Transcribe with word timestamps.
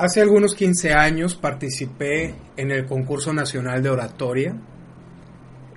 Hace 0.00 0.22
algunos 0.22 0.54
15 0.54 0.94
años 0.94 1.34
participé 1.34 2.34
en 2.56 2.70
el 2.70 2.86
concurso 2.86 3.34
nacional 3.34 3.82
de 3.82 3.90
oratoria. 3.90 4.56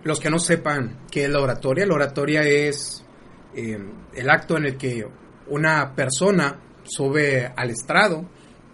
Los 0.05 0.21
que 0.21 0.29
no 0.29 0.39
sepan 0.39 1.01
qué 1.11 1.25
es 1.25 1.29
la 1.29 1.41
oratoria, 1.41 1.85
la 1.85 1.95
oratoria 1.95 2.41
es 2.43 3.03
eh, 3.53 3.77
el 4.15 4.29
acto 4.29 4.55
en 4.55 4.63
el 4.63 4.77
que 4.77 5.05
una 5.49 5.93
persona 5.93 6.57
sube 6.83 7.51
al 7.53 7.69
estrado 7.69 8.25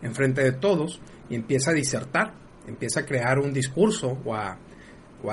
enfrente 0.03 0.43
de 0.43 0.51
todos 0.51 1.01
y 1.31 1.33
empieza 1.33 1.71
a 1.71 1.73
disertar, 1.73 2.35
empieza 2.67 2.99
a 2.99 3.05
crear 3.07 3.39
un 3.39 3.51
discurso 3.51 4.19
o 4.23 4.35
a, 4.35 4.55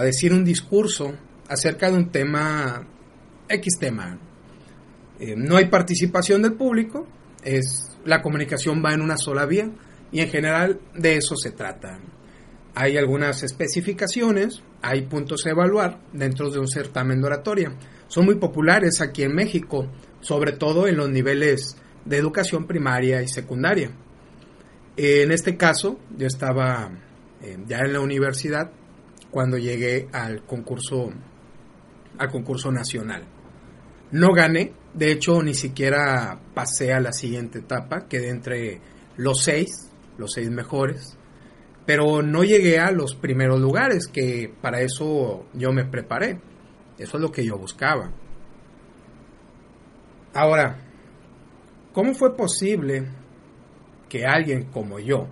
decir 0.00 0.32
un 0.32 0.46
discurso 0.46 1.12
acerca 1.46 1.90
de 1.90 1.96
un 1.98 2.10
tema, 2.10 2.86
X 3.50 3.78
tema. 3.78 4.18
Eh, 5.20 5.34
no 5.36 5.58
hay 5.58 5.66
participación 5.66 6.40
del 6.40 6.54
público, 6.54 7.06
es, 7.44 7.98
la 8.06 8.22
comunicación 8.22 8.82
va 8.82 8.94
en 8.94 9.02
una 9.02 9.18
sola 9.18 9.44
vía 9.44 9.70
y 10.16 10.20
en 10.22 10.30
general 10.30 10.80
de 10.94 11.18
eso 11.18 11.36
se 11.36 11.50
trata. 11.50 11.98
Hay 12.74 12.96
algunas 12.96 13.42
especificaciones, 13.42 14.62
hay 14.80 15.02
puntos 15.02 15.44
a 15.44 15.50
evaluar 15.50 16.00
dentro 16.14 16.48
de 16.48 16.58
un 16.58 16.68
certamen 16.68 17.20
de 17.20 17.26
oratoria. 17.26 17.76
Son 18.08 18.24
muy 18.24 18.36
populares 18.36 19.02
aquí 19.02 19.24
en 19.24 19.34
México, 19.34 19.86
sobre 20.22 20.52
todo 20.52 20.88
en 20.88 20.96
los 20.96 21.10
niveles 21.10 21.76
de 22.06 22.16
educación 22.16 22.66
primaria 22.66 23.20
y 23.20 23.28
secundaria. 23.28 23.90
En 24.96 25.32
este 25.32 25.58
caso, 25.58 26.00
yo 26.16 26.26
estaba 26.26 26.92
eh, 27.42 27.58
ya 27.66 27.80
en 27.80 27.92
la 27.92 28.00
universidad 28.00 28.70
cuando 29.30 29.58
llegué 29.58 30.08
al 30.14 30.46
concurso 30.46 31.12
al 32.16 32.30
concurso 32.30 32.72
nacional. 32.72 33.22
No 34.12 34.32
gané, 34.32 34.72
de 34.94 35.12
hecho 35.12 35.42
ni 35.42 35.52
siquiera 35.52 36.40
pasé 36.54 36.94
a 36.94 37.00
la 37.00 37.12
siguiente 37.12 37.58
etapa, 37.58 38.08
quedé 38.08 38.30
entre 38.30 38.80
los 39.18 39.42
seis 39.42 39.85
los 40.18 40.32
seis 40.32 40.50
mejores, 40.50 41.18
pero 41.86 42.20
no 42.22 42.42
llegué 42.42 42.78
a 42.78 42.90
los 42.90 43.14
primeros 43.14 43.60
lugares, 43.60 44.08
que 44.08 44.52
para 44.60 44.80
eso 44.80 45.46
yo 45.54 45.72
me 45.72 45.84
preparé. 45.84 46.40
Eso 46.98 47.16
es 47.16 47.22
lo 47.22 47.30
que 47.30 47.44
yo 47.44 47.56
buscaba. 47.56 48.10
Ahora, 50.34 50.78
¿cómo 51.92 52.14
fue 52.14 52.36
posible 52.36 53.06
que 54.08 54.24
alguien 54.24 54.64
como 54.64 54.98
yo, 54.98 55.28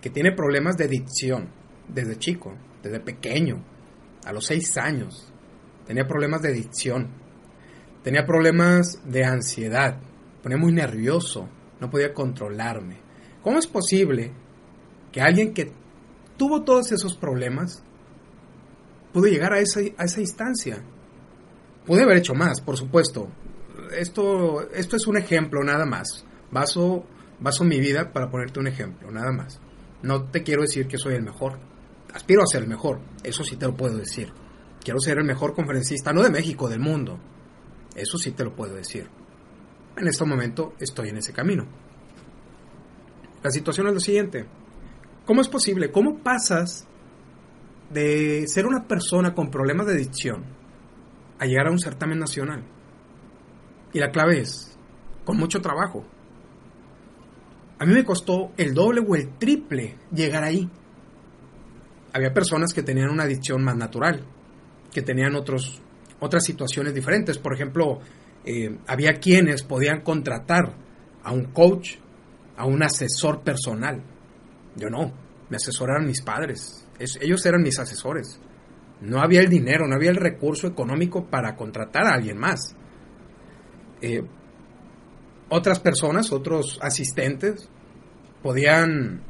que 0.00 0.10
tiene 0.10 0.32
problemas 0.32 0.76
de 0.76 0.88
dicción 0.88 1.50
desde 1.88 2.18
chico, 2.18 2.56
desde 2.82 3.00
pequeño, 3.00 3.62
a 4.24 4.32
los 4.32 4.46
seis 4.46 4.76
años, 4.76 5.32
tenía 5.86 6.06
problemas 6.06 6.42
de 6.42 6.52
dicción, 6.52 7.08
tenía 8.02 8.24
problemas 8.24 9.02
de 9.04 9.24
ansiedad, 9.24 9.98
ponía 10.42 10.58
muy 10.58 10.72
nervioso, 10.72 11.48
no 11.80 11.90
podía 11.90 12.14
controlarme, 12.14 12.98
¿Cómo 13.42 13.58
es 13.58 13.66
posible 13.66 14.32
que 15.12 15.20
alguien 15.20 15.54
que 15.54 15.72
tuvo 16.36 16.62
todos 16.62 16.92
esos 16.92 17.16
problemas 17.16 17.82
pudo 19.12 19.26
llegar 19.26 19.52
a 19.52 19.60
esa, 19.60 19.80
a 19.96 20.04
esa 20.04 20.20
instancia? 20.20 20.82
Pude 21.86 22.02
haber 22.02 22.18
hecho 22.18 22.34
más, 22.34 22.60
por 22.60 22.76
supuesto. 22.76 23.28
Esto, 23.96 24.70
esto 24.72 24.96
es 24.96 25.06
un 25.06 25.16
ejemplo 25.16 25.62
nada 25.62 25.86
más. 25.86 26.24
Baso, 26.50 27.04
baso 27.40 27.64
mi 27.64 27.80
vida 27.80 28.12
para 28.12 28.30
ponerte 28.30 28.60
un 28.60 28.66
ejemplo, 28.66 29.10
nada 29.10 29.32
más. 29.32 29.58
No 30.02 30.24
te 30.24 30.42
quiero 30.42 30.62
decir 30.62 30.86
que 30.86 30.98
soy 30.98 31.14
el 31.14 31.22
mejor. 31.22 31.58
Aspiro 32.12 32.42
a 32.42 32.46
ser 32.46 32.62
el 32.62 32.68
mejor, 32.68 33.00
eso 33.22 33.44
sí 33.44 33.56
te 33.56 33.66
lo 33.66 33.76
puedo 33.76 33.96
decir. 33.96 34.32
Quiero 34.82 34.98
ser 35.00 35.18
el 35.18 35.24
mejor 35.24 35.54
conferencista, 35.54 36.12
no 36.12 36.22
de 36.22 36.30
México, 36.30 36.68
del 36.68 36.80
mundo. 36.80 37.18
Eso 37.94 38.18
sí 38.18 38.32
te 38.32 38.44
lo 38.44 38.54
puedo 38.54 38.74
decir. 38.74 39.08
En 39.96 40.08
este 40.08 40.24
momento 40.24 40.74
estoy 40.78 41.10
en 41.10 41.18
ese 41.18 41.32
camino. 41.32 41.66
La 43.42 43.50
situación 43.50 43.86
es 43.88 43.94
lo 43.94 44.00
siguiente. 44.00 44.46
¿Cómo 45.24 45.40
es 45.40 45.48
posible? 45.48 45.90
¿Cómo 45.90 46.18
pasas 46.18 46.86
de 47.90 48.46
ser 48.46 48.66
una 48.66 48.86
persona 48.86 49.34
con 49.34 49.50
problemas 49.50 49.86
de 49.86 49.94
adicción 49.94 50.44
a 51.38 51.46
llegar 51.46 51.68
a 51.68 51.70
un 51.70 51.78
certamen 51.78 52.18
nacional? 52.18 52.64
Y 53.92 53.98
la 53.98 54.10
clave 54.10 54.40
es, 54.40 54.76
con 55.24 55.38
mucho 55.38 55.60
trabajo. 55.60 56.04
A 57.78 57.86
mí 57.86 57.94
me 57.94 58.04
costó 58.04 58.52
el 58.58 58.74
doble 58.74 59.00
o 59.00 59.14
el 59.14 59.38
triple 59.38 59.96
llegar 60.12 60.44
ahí. 60.44 60.68
Había 62.12 62.34
personas 62.34 62.74
que 62.74 62.82
tenían 62.82 63.10
una 63.10 63.22
adicción 63.22 63.64
más 63.64 63.76
natural, 63.76 64.22
que 64.92 65.00
tenían 65.00 65.34
otros, 65.34 65.80
otras 66.18 66.44
situaciones 66.44 66.92
diferentes. 66.92 67.38
Por 67.38 67.54
ejemplo, 67.54 68.00
eh, 68.44 68.76
había 68.86 69.14
quienes 69.14 69.62
podían 69.62 70.02
contratar 70.02 70.74
a 71.22 71.32
un 71.32 71.44
coach 71.52 71.96
a 72.60 72.66
un 72.66 72.82
asesor 72.82 73.42
personal. 73.42 74.02
Yo 74.76 74.90
no, 74.90 75.14
me 75.48 75.56
asesoraron 75.56 76.06
mis 76.06 76.20
padres, 76.20 76.86
ellos 76.98 77.44
eran 77.46 77.62
mis 77.62 77.78
asesores. 77.78 78.38
No 79.00 79.22
había 79.22 79.40
el 79.40 79.48
dinero, 79.48 79.88
no 79.88 79.94
había 79.94 80.10
el 80.10 80.16
recurso 80.16 80.66
económico 80.66 81.24
para 81.24 81.56
contratar 81.56 82.06
a 82.06 82.12
alguien 82.12 82.36
más. 82.36 82.76
Eh, 84.02 84.22
otras 85.48 85.80
personas, 85.80 86.32
otros 86.32 86.78
asistentes, 86.82 87.70
podían, 88.42 89.22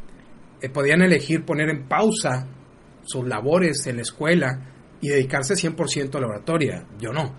eh, 0.60 0.68
podían 0.68 1.02
elegir 1.02 1.44
poner 1.44 1.68
en 1.68 1.86
pausa 1.86 2.48
sus 3.04 3.24
labores 3.28 3.86
en 3.86 3.96
la 3.96 4.02
escuela 4.02 4.72
y 5.00 5.10
dedicarse 5.10 5.54
100% 5.54 6.16
a 6.16 6.20
la 6.20 6.26
oratoria. 6.26 6.84
Yo 6.98 7.12
no. 7.12 7.32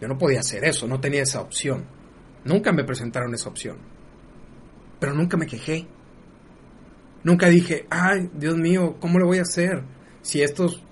Yo 0.00 0.06
no 0.06 0.16
podía 0.16 0.38
hacer 0.38 0.64
eso, 0.64 0.86
no 0.86 1.00
tenía 1.00 1.22
esa 1.22 1.40
opción. 1.40 1.86
Nunca 2.44 2.70
me 2.70 2.84
presentaron 2.84 3.34
esa 3.34 3.48
opción 3.48 3.97
pero 4.98 5.14
nunca 5.14 5.36
me 5.36 5.46
quejé. 5.46 5.86
Nunca 7.24 7.48
dije, 7.48 7.86
ay, 7.90 8.30
Dios 8.34 8.56
mío, 8.56 8.96
¿cómo 9.00 9.18
lo 9.18 9.26
voy 9.26 9.38
a 9.38 9.42
hacer? 9.42 9.82
Si 10.22 10.40
estos, 10.42 10.82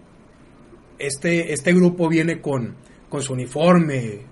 este, 0.98 1.52
este 1.52 1.72
grupo 1.72 2.08
viene 2.08 2.40
con, 2.40 2.76
con 3.08 3.22
su 3.22 3.32
uniforme, 3.32 4.26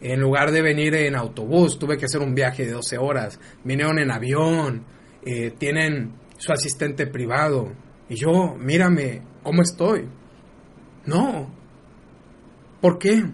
en 0.00 0.20
lugar 0.20 0.50
de 0.50 0.62
venir 0.62 0.94
en 0.94 1.16
autobús, 1.16 1.78
tuve 1.78 1.96
que 1.96 2.06
hacer 2.06 2.20
un 2.20 2.34
viaje 2.34 2.66
de 2.66 2.72
12 2.72 2.98
horas, 2.98 3.40
vinieron 3.62 3.98
en 3.98 4.10
avión, 4.10 4.84
eh, 5.24 5.52
tienen 5.56 6.12
su 6.36 6.52
asistente 6.52 7.06
privado, 7.06 7.72
y 8.08 8.16
yo, 8.16 8.54
mírame, 8.58 9.22
¿cómo 9.42 9.62
estoy? 9.62 10.08
No. 11.06 11.50
¿Por 12.80 12.98
qué? 12.98 13.24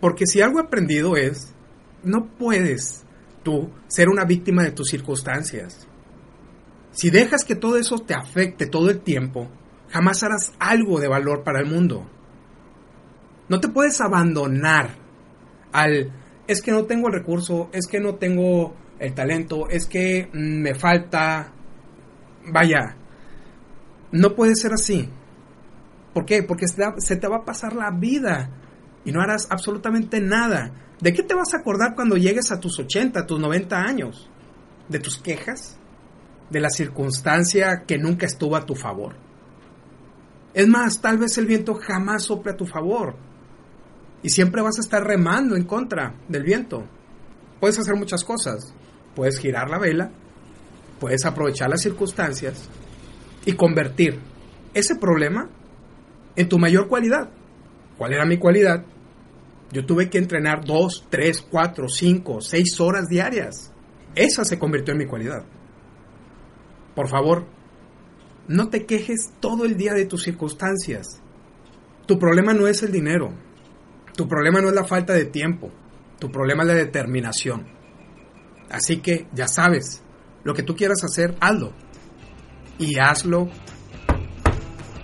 Porque 0.00 0.26
si 0.26 0.40
algo 0.40 0.60
aprendido 0.60 1.16
es, 1.16 1.54
no 2.02 2.26
puedes 2.38 3.04
tú 3.42 3.70
ser 3.88 4.08
una 4.08 4.24
víctima 4.24 4.62
de 4.62 4.72
tus 4.72 4.88
circunstancias. 4.88 5.86
Si 6.92 7.10
dejas 7.10 7.44
que 7.44 7.54
todo 7.54 7.76
eso 7.76 7.98
te 7.98 8.14
afecte 8.14 8.66
todo 8.66 8.90
el 8.90 9.00
tiempo, 9.00 9.48
jamás 9.88 10.22
harás 10.22 10.52
algo 10.58 11.00
de 11.00 11.08
valor 11.08 11.42
para 11.42 11.60
el 11.60 11.66
mundo. 11.66 12.06
No 13.48 13.60
te 13.60 13.68
puedes 13.68 14.00
abandonar 14.00 14.96
al 15.72 16.12
es 16.46 16.60
que 16.60 16.72
no 16.72 16.84
tengo 16.84 17.08
el 17.08 17.14
recurso, 17.14 17.70
es 17.72 17.86
que 17.86 18.00
no 18.00 18.16
tengo 18.16 18.74
el 18.98 19.14
talento, 19.14 19.68
es 19.68 19.86
que 19.86 20.28
me 20.32 20.74
falta... 20.74 21.52
Vaya, 22.46 22.96
no 24.10 24.34
puede 24.34 24.56
ser 24.56 24.72
así. 24.72 25.08
¿Por 26.12 26.24
qué? 26.26 26.42
Porque 26.42 26.66
se 26.68 27.16
te 27.16 27.28
va 27.28 27.38
a 27.38 27.44
pasar 27.44 27.74
la 27.74 27.90
vida 27.90 28.61
y 29.04 29.12
no 29.12 29.20
harás 29.20 29.46
absolutamente 29.50 30.20
nada. 30.20 30.72
¿De 31.00 31.12
qué 31.12 31.22
te 31.22 31.34
vas 31.34 31.54
a 31.54 31.58
acordar 31.58 31.94
cuando 31.94 32.16
llegues 32.16 32.52
a 32.52 32.60
tus 32.60 32.78
80, 32.78 33.20
a 33.20 33.26
tus 33.26 33.40
90 33.40 33.80
años? 33.80 34.28
¿De 34.88 34.98
tus 34.98 35.18
quejas? 35.18 35.76
¿De 36.50 36.60
la 36.60 36.70
circunstancia 36.70 37.84
que 37.86 37.98
nunca 37.98 38.26
estuvo 38.26 38.56
a 38.56 38.64
tu 38.66 38.74
favor? 38.74 39.14
Es 40.54 40.68
más, 40.68 41.00
tal 41.00 41.18
vez 41.18 41.38
el 41.38 41.46
viento 41.46 41.74
jamás 41.74 42.24
sople 42.24 42.52
a 42.52 42.56
tu 42.56 42.66
favor. 42.66 43.16
Y 44.22 44.30
siempre 44.30 44.62
vas 44.62 44.78
a 44.78 44.82
estar 44.82 45.02
remando 45.02 45.56
en 45.56 45.64
contra 45.64 46.14
del 46.28 46.44
viento. 46.44 46.84
Puedes 47.58 47.78
hacer 47.78 47.96
muchas 47.96 48.22
cosas. 48.22 48.74
Puedes 49.14 49.38
girar 49.38 49.68
la 49.68 49.78
vela, 49.78 50.10
puedes 50.98 51.24
aprovechar 51.26 51.68
las 51.68 51.82
circunstancias 51.82 52.68
y 53.44 53.52
convertir 53.52 54.18
ese 54.72 54.96
problema 54.96 55.50
en 56.34 56.48
tu 56.48 56.58
mayor 56.58 56.88
cualidad. 56.88 57.28
¿Cuál 57.98 58.14
era 58.14 58.24
mi 58.24 58.38
cualidad? 58.38 58.84
Yo 59.72 59.86
tuve 59.86 60.10
que 60.10 60.18
entrenar 60.18 60.64
dos, 60.64 61.06
tres, 61.08 61.40
cuatro, 61.40 61.88
cinco, 61.88 62.40
seis 62.40 62.78
horas 62.78 63.08
diarias. 63.08 63.72
esa 64.14 64.44
se 64.44 64.58
convirtió 64.58 64.92
en 64.92 64.98
mi 64.98 65.06
cualidad. 65.06 65.44
Por 66.94 67.08
favor, 67.08 67.46
no 68.46 68.68
te 68.68 68.84
quejes 68.84 69.32
todo 69.40 69.64
el 69.64 69.78
día 69.78 69.94
de 69.94 70.04
tus 70.04 70.24
circunstancias. 70.24 71.22
Tu 72.06 72.18
problema 72.18 72.52
no 72.52 72.68
es 72.68 72.82
el 72.82 72.92
dinero. 72.92 73.32
Tu 74.14 74.28
problema 74.28 74.60
no 74.60 74.68
es 74.68 74.74
la 74.74 74.84
falta 74.84 75.14
de 75.14 75.24
tiempo. 75.24 75.70
Tu 76.18 76.30
problema 76.30 76.64
es 76.64 76.68
la 76.68 76.74
determinación. 76.74 77.66
Así 78.68 78.98
que 78.98 79.26
ya 79.32 79.48
sabes, 79.48 80.02
lo 80.44 80.52
que 80.52 80.62
tú 80.62 80.76
quieras 80.76 81.02
hacer, 81.04 81.34
hazlo. 81.40 81.72
Y 82.78 82.98
hazlo 82.98 83.48